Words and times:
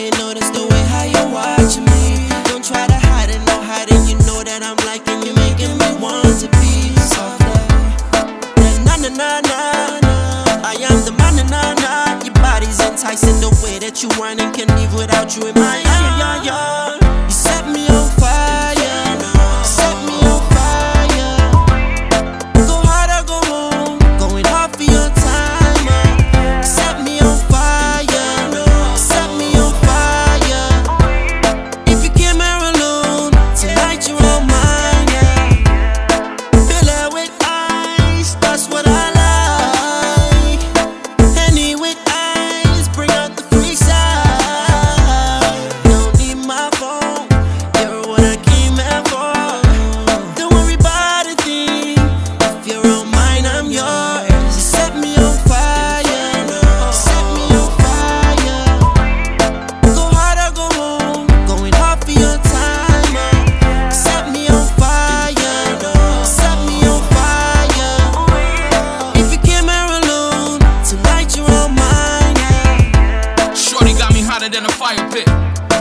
you 0.00 0.10
notice 0.12 0.48
the 0.50 0.62
way 0.66 0.82
how 0.88 1.04
you 1.04 1.22
watch 1.32 1.76
me. 1.78 2.28
Don't 2.48 2.64
try 2.64 2.86
to 2.86 2.94
hide 2.94 3.28
it, 3.28 3.40
no 3.46 3.60
hiding. 3.60 4.00
You 4.08 4.16
know 4.24 4.42
that 4.42 4.62
I'm 4.64 4.76
liking 4.88 5.20
you, 5.26 5.34
making 5.34 5.76
me 5.76 5.88
want 6.00 6.40
to 6.40 6.48
be 6.56 6.96
softer. 6.96 7.60
Na 8.84 8.96
na 8.96 9.10
na 9.12 9.40
na, 9.44 9.60
I 10.64 10.74
am 10.88 11.04
the 11.04 11.12
man 11.12 11.36
na 11.52 11.74
na. 11.74 12.24
Your 12.24 12.34
body's 12.34 12.80
enticing 12.80 13.40
the 13.40 13.50
way 13.62 13.78
that 13.78 14.02
you 14.02 14.08
whining. 14.18 14.52
Can't 14.52 14.70
leave 14.76 14.94
without 14.94 15.36
you 15.36 15.46
in 15.48 15.54
my 15.54 15.82
arms. 16.48 16.99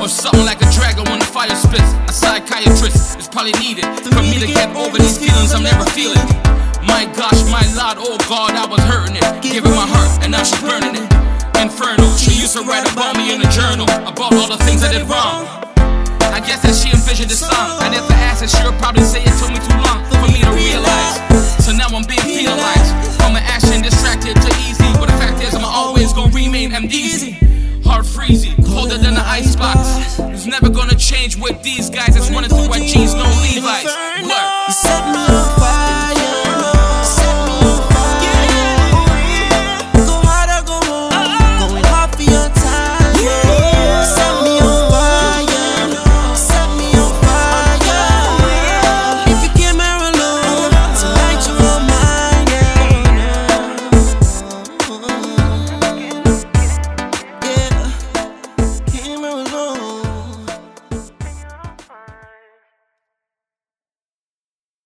Something 0.10 0.46
like 0.46 0.62
a 0.62 0.70
dragon 0.74 1.06
when 1.06 1.20
the 1.20 1.26
fire 1.26 1.54
spits. 1.56 1.94
A 2.10 2.14
psychiatrist 2.14 3.20
is 3.20 3.28
probably 3.30 3.54
needed 3.62 3.86
for 4.02 4.22
me 4.26 4.40
to 4.42 4.48
get 4.48 4.74
over 4.76 4.98
these 4.98 5.18
feelings 5.18 5.54
I'm 5.54 5.64
never 5.64 5.86
feeling. 5.94 6.26
My 6.82 7.06
gosh, 7.14 7.40
my 7.54 7.62
lord, 7.78 8.02
oh 8.02 8.18
God, 8.26 8.58
I 8.58 8.66
was 8.66 8.82
hurting 8.90 9.16
it. 9.16 9.26
Giving 9.42 9.72
my 9.72 9.86
heart, 9.86 10.24
and 10.26 10.32
now 10.34 10.44
she's 10.44 10.60
burning 10.62 10.98
it. 10.98 11.08
Inferno, 11.62 12.10
she 12.18 12.34
used 12.34 12.58
to 12.58 12.64
write 12.66 12.88
about 12.92 13.16
me 13.16 13.34
in 13.34 13.42
a 13.42 13.50
journal. 13.52 13.86
About 14.10 14.34
all 14.34 14.50
the 14.50 14.58
things 14.66 14.84
I 14.84 14.92
did 14.92 15.06
wrong. 15.06 15.46
I 16.34 16.42
guess 16.42 16.64
that 16.64 16.74
she 16.74 16.90
envisioned 16.90 17.30
this 17.30 17.46
song. 17.46 17.84
And 17.86 17.94
if 17.94 18.06
I 18.10 18.18
asked 18.32 18.42
her, 18.42 18.50
she 18.50 18.64
would 18.66 18.80
probably 18.80 19.04
say 19.04 19.22
it 19.22 19.36
took 19.38 19.54
me 19.54 19.60
too 19.62 19.78
long 19.86 20.02
for 20.18 20.28
me 20.32 20.42
to 20.42 20.52
realize. 20.56 21.22
So 21.62 21.72
now 21.76 21.92
I'm 21.92 22.08
being 22.08 22.24
penalized. 22.26 22.90
From 23.20 23.36
an 23.36 23.44
action 23.46 23.84
distracted 23.84 24.40
to 24.40 24.50
easy. 24.66 24.88
But 24.98 25.12
the 25.12 25.18
fact 25.22 25.44
is, 25.44 25.54
I'm 25.54 25.66
always 25.66 26.14
gonna 26.14 26.34
remain 26.34 26.72
MDZ. 26.72 27.84
Heart 27.84 28.06
freezy, 28.06 28.54
colder 28.66 28.98
than 28.98 29.16
an 29.16 29.26
icebox. 29.26 29.79
It's 29.79 29.79
never 30.50 30.70
gonna 30.70 30.96
change 30.96 31.38
with 31.38 31.62
these 31.62 31.90
guys. 31.90 32.16
That's 32.16 32.30
running 32.30 32.50
through 32.50 32.70
my 32.70 32.80
jeans, 32.80 33.14
no 33.14 33.24
Levi's. 33.42 34.26
Look. 34.26 34.49